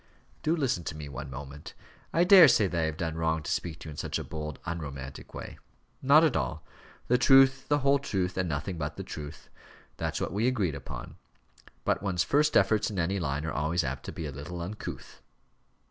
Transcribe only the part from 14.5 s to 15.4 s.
uncouth."